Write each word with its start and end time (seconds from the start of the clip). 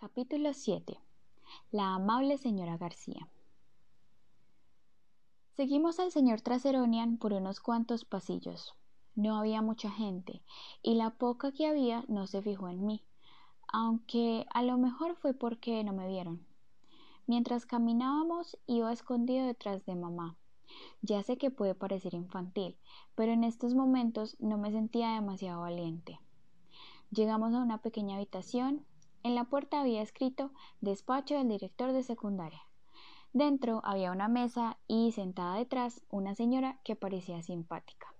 Capítulo 0.00 0.54
7. 0.54 0.96
La 1.72 1.96
amable 1.96 2.38
señora 2.38 2.76
García. 2.76 3.28
Seguimos 5.56 5.98
al 5.98 6.12
señor 6.12 6.40
Traseronian 6.40 7.18
por 7.18 7.32
unos 7.32 7.58
cuantos 7.58 8.04
pasillos. 8.04 8.76
No 9.16 9.36
había 9.36 9.60
mucha 9.60 9.90
gente, 9.90 10.40
y 10.84 10.94
la 10.94 11.10
poca 11.10 11.50
que 11.50 11.66
había 11.66 12.04
no 12.06 12.28
se 12.28 12.42
fijó 12.42 12.68
en 12.68 12.86
mí, 12.86 13.02
aunque 13.72 14.46
a 14.54 14.62
lo 14.62 14.78
mejor 14.78 15.16
fue 15.16 15.34
porque 15.34 15.82
no 15.82 15.92
me 15.92 16.06
vieron. 16.06 16.46
Mientras 17.26 17.66
caminábamos 17.66 18.56
iba 18.68 18.92
escondido 18.92 19.46
detrás 19.46 19.84
de 19.84 19.96
mamá. 19.96 20.36
Ya 21.02 21.24
sé 21.24 21.38
que 21.38 21.50
puede 21.50 21.74
parecer 21.74 22.14
infantil, 22.14 22.78
pero 23.16 23.32
en 23.32 23.42
estos 23.42 23.74
momentos 23.74 24.36
no 24.38 24.58
me 24.58 24.70
sentía 24.70 25.14
demasiado 25.14 25.62
valiente. 25.62 26.20
Llegamos 27.10 27.52
a 27.52 27.58
una 27.58 27.82
pequeña 27.82 28.14
habitación 28.14 28.86
en 29.22 29.34
la 29.34 29.44
puerta 29.44 29.80
había 29.80 30.02
escrito 30.02 30.52
Despacho 30.80 31.36
del 31.36 31.48
director 31.48 31.92
de 31.92 32.02
secundaria. 32.02 32.62
Dentro 33.32 33.80
había 33.84 34.10
una 34.10 34.28
mesa 34.28 34.78
y 34.86 35.12
sentada 35.12 35.56
detrás 35.56 36.02
una 36.08 36.34
señora 36.34 36.80
que 36.84 36.96
parecía 36.96 37.42
simpática. 37.42 38.14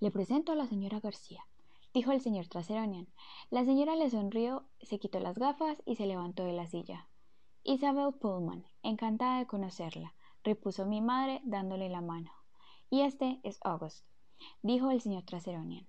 Le 0.00 0.10
presento 0.10 0.52
a 0.52 0.56
la 0.56 0.66
señora 0.66 1.00
García, 1.00 1.46
dijo 1.94 2.10
el 2.12 2.20
señor 2.20 2.48
Traseronian. 2.48 3.06
La 3.50 3.64
señora 3.64 3.96
le 3.96 4.10
sonrió, 4.10 4.64
se 4.82 4.98
quitó 4.98 5.20
las 5.20 5.38
gafas 5.38 5.82
y 5.86 5.94
se 5.94 6.06
levantó 6.06 6.44
de 6.44 6.52
la 6.52 6.66
silla. 6.66 7.08
Isabel 7.62 8.12
Pullman, 8.12 8.66
encantada 8.82 9.38
de 9.38 9.46
conocerla, 9.46 10.14
repuso 10.42 10.84
mi 10.84 11.00
madre 11.00 11.40
dándole 11.44 11.88
la 11.88 12.00
mano. 12.00 12.32
Y 12.90 13.00
este 13.02 13.40
es 13.44 13.58
August, 13.62 14.04
dijo 14.62 14.90
el 14.90 15.00
señor 15.00 15.22
Traseronian. 15.22 15.86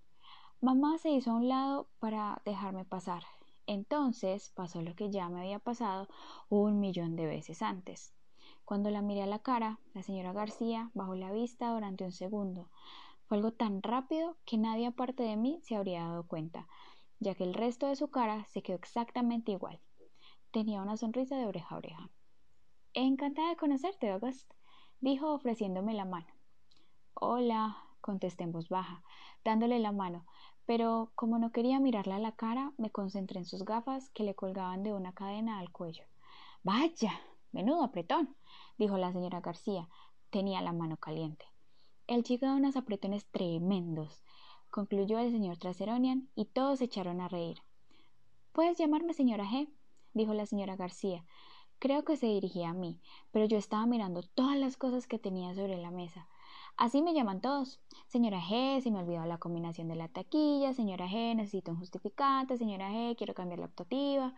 Mamá 0.62 0.98
se 0.98 1.10
hizo 1.10 1.32
a 1.32 1.36
un 1.36 1.50
lado 1.50 1.90
para 2.00 2.42
dejarme 2.46 2.86
pasar. 2.86 3.24
Entonces 3.68 4.52
pasó 4.56 4.82
lo 4.82 4.96
que 4.96 5.10
ya 5.10 5.30
me 5.30 5.42
había 5.42 5.60
pasado 5.60 6.08
un 6.50 6.80
millón 6.80 7.16
de 7.16 7.26
veces 7.26 7.62
antes. 7.62 8.14
Cuando 8.64 8.90
la 8.90 9.02
miré 9.02 9.24
a 9.24 9.28
la 9.28 9.40
cara, 9.40 9.80
la 9.94 10.04
señora 10.04 10.34
García 10.34 10.92
bajó 10.94 11.16
la 11.16 11.32
vista 11.32 11.72
durante 11.72 12.04
un 12.04 12.12
segundo. 12.12 12.70
Fue 13.28 13.38
algo 13.38 13.52
tan 13.52 13.82
rápido 13.82 14.38
que 14.46 14.58
nadie 14.58 14.88
aparte 14.88 15.24
de 15.24 15.36
mí 15.36 15.60
se 15.64 15.76
habría 15.76 16.02
dado 16.02 16.28
cuenta, 16.28 16.68
ya 17.20 17.34
que 17.34 17.44
el 17.44 17.54
resto 17.54 17.88
de 17.88 17.96
su 17.96 18.10
cara 18.10 18.46
se 18.46 18.62
quedó 18.62 18.78
exactamente 18.78 19.52
igual. 19.52 19.80
Tenía 20.52 20.82
una 20.82 20.98
sonrisa 20.98 21.36
de 21.38 21.48
oreja 21.48 21.76
a 21.76 21.78
oreja. 21.78 22.10
Encantada 22.94 23.50
de 23.50 23.58
conocerte, 23.58 24.12
August, 24.12 24.52
dijo 25.00 25.34
ofreciéndome 25.34 25.94
la 25.94 26.06
mano. 26.06 26.28
Hola, 27.14 27.78
contesté 28.02 28.44
en 28.44 28.52
voz 28.52 28.70
baja, 28.70 29.04
dándole 29.44 29.80
la 29.80 29.92
mano, 29.92 30.26
pero 30.66 31.12
como 31.16 31.38
no 31.40 31.52
quería 31.52 31.80
mirarla 31.80 32.16
a 32.16 32.20
la 32.20 32.32
cara, 32.32 32.74
me 32.78 32.90
concentré 32.90 33.40
en 33.40 33.46
sus 33.46 33.64
gafas 33.66 34.10
que 34.10 34.24
le 34.24 34.36
colgaban 34.36 34.84
de 34.84 34.94
una 34.94 35.14
cadena 35.14 35.60
al 35.60 35.72
cuello. 35.72 36.04
Vaya, 36.64 37.20
menudo 37.52 37.84
apretón, 37.84 38.36
dijo 38.78 38.98
la 38.98 39.12
señora 39.12 39.42
García. 39.42 39.88
Tenía 40.32 40.62
la 40.62 40.74
mano 40.74 40.98
caliente. 40.98 41.46
El 42.08 42.24
chico 42.24 42.46
de 42.46 42.54
unos 42.54 42.76
apretones 42.76 43.26
tremendos, 43.26 44.24
concluyó 44.70 45.20
el 45.20 45.32
señor 45.32 45.58
Traseronian, 45.58 46.30
y 46.36 46.46
todos 46.46 46.80
se 46.80 46.86
echaron 46.86 47.22
a 47.22 47.28
reír. 47.28 47.60
Puedes 48.52 48.78
llamarme 48.78 49.14
señora 49.14 49.46
G, 49.46 49.70
dijo 50.14 50.34
la 50.34 50.46
señora 50.46 50.76
García. 50.76 51.26
Creo 51.80 52.04
que 52.04 52.18
se 52.18 52.28
dirigía 52.28 52.70
a 52.70 52.74
mí, 52.74 53.02
pero 53.32 53.46
yo 53.46 53.58
estaba 53.58 53.86
mirando 53.86 54.24
todas 54.24 54.58
las 54.58 54.78
cosas 54.78 55.08
que 55.08 55.20
tenía 55.20 55.54
sobre 55.54 55.78
la 55.78 55.92
mesa. 55.92 56.28
Así 56.78 57.02
me 57.02 57.14
llaman 57.14 57.40
todos. 57.40 57.80
Señora 58.08 58.42
G, 58.42 58.82
se 58.82 58.92
me 58.92 59.00
olvidó 59.00 59.26
la 59.26 59.38
combinación 59.38 59.88
de 59.88 59.96
la 59.96 60.10
taquilla. 60.10 60.74
Señora 60.74 61.08
G, 61.08 61.36
necesito 61.36 61.72
un 61.72 61.80
justificante. 61.80 62.58
Señora 62.58 62.92
G, 62.92 63.16
quiero 63.16 63.34
cambiar 63.34 63.60
la 63.60 63.68
optativa. 63.68 64.34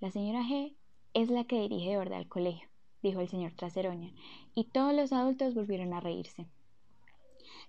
La 0.00 0.10
señora 0.10 0.42
G 0.42 0.74
es 1.12 1.28
la 1.28 1.44
que 1.44 1.60
dirige 1.60 1.90
de 1.90 1.98
verdad 1.98 2.20
el 2.20 2.28
colegio, 2.28 2.68
dijo 3.02 3.20
el 3.20 3.28
señor 3.28 3.52
Traseroña, 3.52 4.12
y 4.54 4.64
todos 4.64 4.94
los 4.94 5.12
adultos 5.12 5.54
volvieron 5.54 5.92
a 5.92 6.00
reírse. 6.00 6.46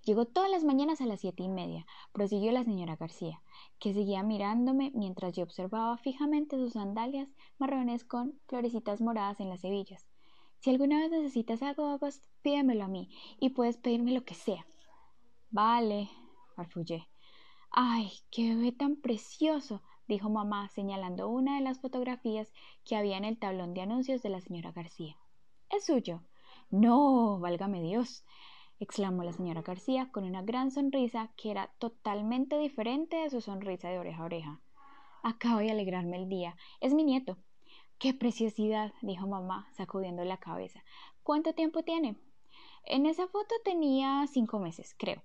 Llegó 0.05 0.25
todas 0.25 0.49
las 0.49 0.63
mañanas 0.63 1.01
a 1.01 1.05
las 1.05 1.19
siete 1.19 1.43
y 1.43 1.49
media, 1.49 1.85
prosiguió 2.13 2.51
la 2.51 2.63
señora 2.63 2.95
García, 2.95 3.41
que 3.79 3.93
seguía 3.93 4.23
mirándome 4.23 4.91
mientras 4.95 5.35
yo 5.35 5.43
observaba 5.43 5.97
fijamente 5.97 6.55
sus 6.55 6.73
sandalias 6.73 7.27
marrones 7.59 8.05
con 8.05 8.39
florecitas 8.47 9.01
moradas 9.01 9.39
en 9.41 9.49
las 9.49 9.63
hebillas. 9.63 10.07
Si 10.61 10.69
alguna 10.69 10.99
vez 10.99 11.09
necesitas 11.09 11.63
algo, 11.63 11.87
August, 11.87 12.23
pídemelo 12.43 12.83
a 12.83 12.87
mí 12.87 13.09
y 13.39 13.49
puedes 13.49 13.77
pedirme 13.77 14.11
lo 14.11 14.23
que 14.23 14.35
sea. 14.35 14.63
Vale, 15.49 16.07
farfullé. 16.55 17.09
Ay, 17.71 18.11
qué 18.29 18.53
bebé 18.53 18.71
tan 18.71 18.97
precioso, 18.97 19.81
dijo 20.07 20.29
mamá, 20.29 20.69
señalando 20.69 21.29
una 21.29 21.55
de 21.55 21.63
las 21.63 21.79
fotografías 21.79 22.53
que 22.85 22.95
había 22.95 23.17
en 23.17 23.25
el 23.25 23.39
tablón 23.39 23.73
de 23.73 23.81
anuncios 23.81 24.21
de 24.21 24.29
la 24.29 24.39
señora 24.39 24.71
García. 24.71 25.17
¿Es 25.67 25.87
suyo? 25.87 26.21
No, 26.69 27.39
válgame 27.39 27.81
Dios, 27.81 28.23
exclamó 28.79 29.23
la 29.23 29.33
señora 29.33 29.63
García 29.63 30.11
con 30.11 30.25
una 30.25 30.43
gran 30.43 30.69
sonrisa 30.69 31.33
que 31.37 31.49
era 31.49 31.73
totalmente 31.79 32.59
diferente 32.59 33.17
de 33.17 33.31
su 33.31 33.41
sonrisa 33.41 33.89
de 33.89 33.97
oreja 33.97 34.21
a 34.21 34.25
oreja. 34.25 34.61
Acabo 35.23 35.57
de 35.57 35.71
alegrarme 35.71 36.17
el 36.17 36.29
día. 36.29 36.55
Es 36.81 36.93
mi 36.93 37.03
nieto. 37.03 37.39
¡Qué 38.01 38.15
preciosidad! 38.15 38.91
dijo 39.03 39.27
mamá, 39.27 39.69
sacudiendo 39.73 40.23
la 40.25 40.37
cabeza. 40.37 40.83
¿Cuánto 41.21 41.53
tiempo 41.53 41.83
tiene? 41.83 42.15
En 42.83 43.05
esa 43.05 43.27
foto 43.27 43.53
tenía 43.63 44.25
cinco 44.25 44.57
meses, 44.57 44.95
creo. 44.97 45.21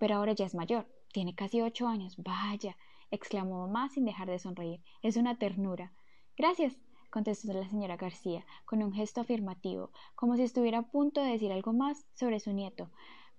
Pero 0.00 0.16
ahora 0.16 0.32
ya 0.32 0.44
es 0.44 0.52
mayor. 0.52 0.88
Tiene 1.12 1.36
casi 1.36 1.60
ocho 1.60 1.86
años. 1.86 2.16
Vaya. 2.16 2.76
exclamó 3.12 3.68
mamá 3.68 3.88
sin 3.88 4.04
dejar 4.04 4.28
de 4.28 4.40
sonreír. 4.40 4.82
Es 5.00 5.16
una 5.16 5.38
ternura. 5.38 5.92
Gracias, 6.36 6.76
contestó 7.08 7.52
la 7.52 7.68
señora 7.68 7.96
García, 7.96 8.44
con 8.64 8.82
un 8.82 8.92
gesto 8.92 9.20
afirmativo, 9.20 9.92
como 10.16 10.34
si 10.34 10.42
estuviera 10.42 10.78
a 10.78 10.90
punto 10.90 11.20
de 11.20 11.30
decir 11.30 11.52
algo 11.52 11.72
más 11.72 12.04
sobre 12.14 12.40
su 12.40 12.52
nieto, 12.52 12.90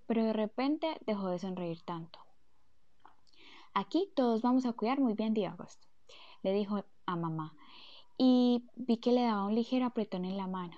pero 0.06 0.24
de 0.24 0.32
repente 0.32 0.96
dejó 1.04 1.28
de 1.28 1.38
sonreír 1.38 1.82
tanto. 1.82 2.18
Aquí 3.74 4.10
todos 4.16 4.40
vamos 4.40 4.64
a 4.64 4.72
cuidar 4.72 5.00
muy 5.00 5.12
bien 5.12 5.34
de 5.34 5.46
August, 5.48 5.84
le 6.42 6.54
dijo 6.54 6.82
a 7.04 7.16
mamá, 7.16 7.54
y 8.22 8.68
vi 8.76 8.98
que 8.98 9.12
le 9.12 9.22
daba 9.22 9.46
un 9.46 9.54
ligero 9.54 9.86
apretón 9.86 10.26
en 10.26 10.36
la 10.36 10.46
mano. 10.46 10.76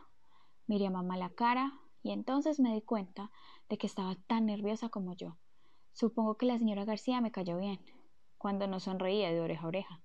Miré 0.69 0.86
a 0.86 0.91
mamá 0.91 1.16
la 1.16 1.30
cara 1.30 1.72
y 2.00 2.12
entonces 2.12 2.60
me 2.60 2.72
di 2.72 2.82
cuenta 2.82 3.32
de 3.69 3.78
que 3.78 3.88
estaba 3.88 4.14
tan 4.28 4.47
nerviosa 4.47 4.91
como 4.91 5.12
yo. 5.16 5.38
Supongo 5.92 6.36
que 6.36 6.47
la 6.47 6.56
señora 6.56 6.84
García 6.84 7.20
me 7.20 7.32
cayó 7.32 7.58
bien, 7.58 7.80
cuando 8.38 8.69
no 8.69 8.78
sonreía 8.78 9.32
de 9.32 9.41
oreja 9.41 9.64
a 9.64 9.66
oreja. 9.66 10.03